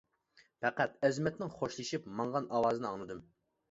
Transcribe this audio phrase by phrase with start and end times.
[0.65, 3.27] پەقەت ئەزىمەتنىڭ خوشلىشىپ ماڭغان ئاۋازىنى ئاڭلىدىم.